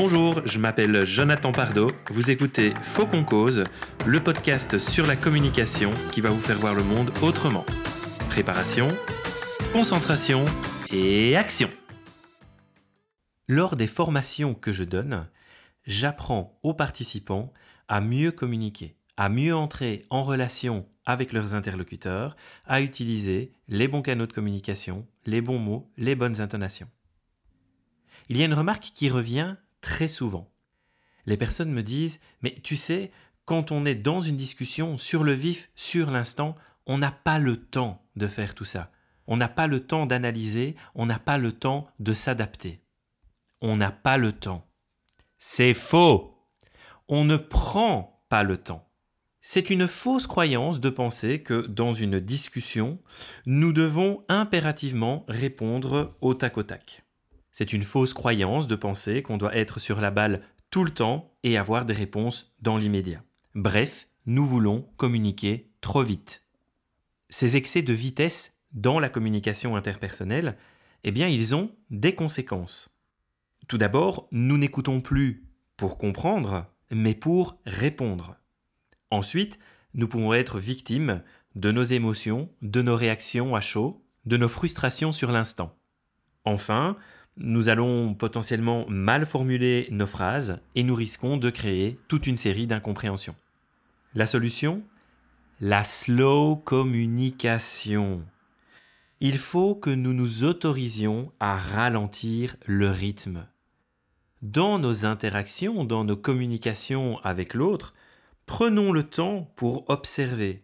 [0.00, 1.90] Bonjour, je m'appelle Jonathan Pardo.
[2.10, 3.64] Vous écoutez Faux qu'on cause,
[4.06, 7.66] le podcast sur la communication qui va vous faire voir le monde autrement.
[8.28, 8.86] Préparation,
[9.72, 10.44] concentration
[10.92, 11.68] et action.
[13.48, 15.26] Lors des formations que je donne,
[15.84, 17.52] j'apprends aux participants
[17.88, 22.36] à mieux communiquer, à mieux entrer en relation avec leurs interlocuteurs,
[22.66, 26.88] à utiliser les bons canaux de communication, les bons mots, les bonnes intonations.
[28.28, 30.50] Il y a une remarque qui revient très souvent.
[31.26, 33.10] Les personnes me disent Mais tu sais,
[33.44, 36.54] quand on est dans une discussion sur le vif, sur l'instant,
[36.86, 38.90] on n'a pas le temps de faire tout ça.
[39.26, 42.80] On n'a pas le temps d'analyser, on n'a pas le temps de s'adapter.
[43.60, 44.66] On n'a pas le temps.
[45.36, 46.34] C'est faux.
[47.08, 48.88] On ne prend pas le temps.
[49.40, 52.98] C'est une fausse croyance de penser que dans une discussion,
[53.46, 57.04] nous devons impérativement répondre au tac au tac.
[57.58, 61.34] C'est une fausse croyance de penser qu'on doit être sur la balle tout le temps
[61.42, 63.24] et avoir des réponses dans l'immédiat.
[63.56, 66.44] Bref, nous voulons communiquer trop vite.
[67.30, 70.56] Ces excès de vitesse dans la communication interpersonnelle,
[71.02, 72.96] eh bien, ils ont des conséquences.
[73.66, 75.44] Tout d'abord, nous n'écoutons plus
[75.76, 78.36] pour comprendre, mais pour répondre.
[79.10, 79.58] Ensuite,
[79.94, 81.24] nous pouvons être victimes
[81.56, 85.76] de nos émotions, de nos réactions à chaud, de nos frustrations sur l'instant.
[86.44, 86.96] Enfin,
[87.38, 92.66] nous allons potentiellement mal formuler nos phrases et nous risquons de créer toute une série
[92.66, 93.36] d'incompréhensions.
[94.14, 94.82] La solution?
[95.60, 98.22] La slow communication.
[99.20, 103.46] Il faut que nous nous autorisions à ralentir le rythme.
[104.42, 107.94] Dans nos interactions, dans nos communications avec l'autre,
[108.46, 110.62] prenons le temps pour observer,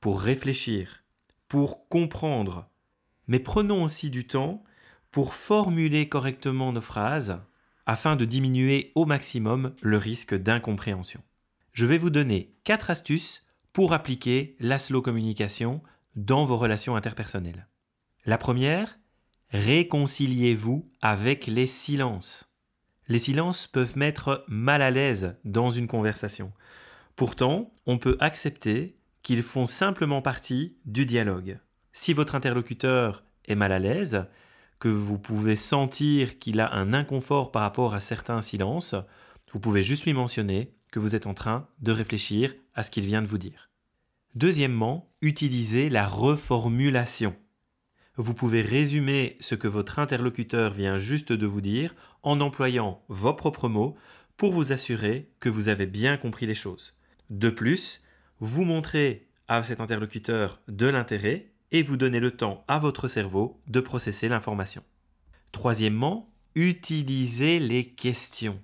[0.00, 1.04] pour réfléchir,
[1.46, 2.68] pour comprendre,
[3.28, 4.64] mais prenons aussi du temps
[5.14, 7.40] pour formuler correctement nos phrases
[7.86, 11.22] afin de diminuer au maximum le risque d'incompréhension.
[11.72, 15.84] Je vais vous donner quatre astuces pour appliquer la slow communication
[16.16, 17.68] dans vos relations interpersonnelles.
[18.24, 18.98] La première,
[19.50, 22.52] réconciliez-vous avec les silences.
[23.06, 26.52] Les silences peuvent mettre mal à l'aise dans une conversation.
[27.14, 31.60] Pourtant, on peut accepter qu'ils font simplement partie du dialogue.
[31.92, 34.26] Si votre interlocuteur est mal à l'aise,
[34.78, 38.94] que vous pouvez sentir qu'il a un inconfort par rapport à certains silences,
[39.52, 43.06] vous pouvez juste lui mentionner que vous êtes en train de réfléchir à ce qu'il
[43.06, 43.70] vient de vous dire.
[44.34, 47.36] Deuxièmement, utilisez la reformulation.
[48.16, 53.34] Vous pouvez résumer ce que votre interlocuteur vient juste de vous dire en employant vos
[53.34, 53.96] propres mots
[54.36, 56.94] pour vous assurer que vous avez bien compris les choses.
[57.30, 58.02] De plus,
[58.40, 63.60] vous montrez à cet interlocuteur de l'intérêt et vous donnez le temps à votre cerveau
[63.66, 64.82] de processer l'information.
[65.52, 68.60] Troisièmement, utilisez les questions.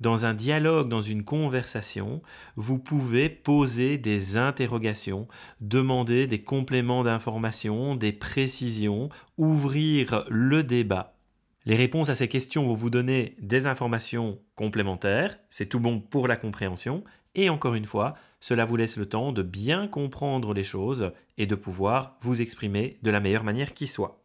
[0.00, 2.20] Dans un dialogue, dans une conversation,
[2.56, 5.28] vous pouvez poser des interrogations,
[5.60, 11.16] demander des compléments d'informations, des précisions, ouvrir le débat.
[11.64, 16.28] Les réponses à ces questions vont vous donner des informations complémentaires, c'est tout bon pour
[16.28, 20.62] la compréhension, et encore une fois, cela vous laisse le temps de bien comprendre les
[20.62, 24.22] choses et de pouvoir vous exprimer de la meilleure manière qui soit.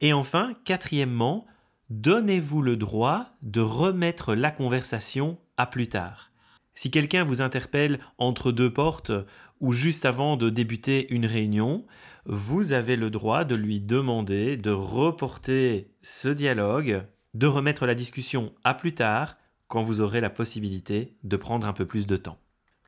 [0.00, 1.46] Et enfin, quatrièmement,
[1.90, 6.32] donnez-vous le droit de remettre la conversation à plus tard.
[6.74, 9.12] Si quelqu'un vous interpelle entre deux portes
[9.60, 11.86] ou juste avant de débuter une réunion,
[12.24, 18.52] vous avez le droit de lui demander de reporter ce dialogue, de remettre la discussion
[18.64, 19.36] à plus tard
[19.68, 22.38] quand vous aurez la possibilité de prendre un peu plus de temps.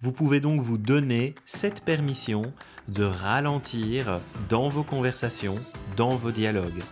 [0.04, 2.42] Vous pouvez donc vous donner cette permission
[2.88, 4.20] de ralentir
[4.50, 5.58] dans vos conversations,
[5.96, 6.82] dans vos dialogues.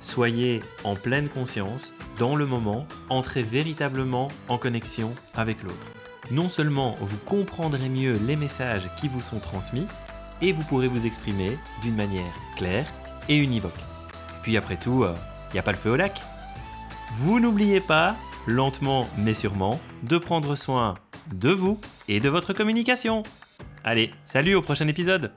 [0.00, 5.88] Soyez en pleine conscience, dans le moment, entrez véritablement en connexion avec l'autre.
[6.30, 9.88] Non seulement vous comprendrez mieux les messages qui vous sont transmis,
[10.40, 12.86] et vous pourrez vous exprimer d'une manière claire
[13.28, 13.72] et univoque.
[14.44, 16.22] Puis après tout, il euh, n'y a pas le feu au lac.
[17.22, 18.14] Vous n'oubliez pas,
[18.46, 20.94] lentement mais sûrement, de prendre soin
[21.32, 23.22] de vous et de votre communication.
[23.84, 25.32] Allez, salut au prochain épisode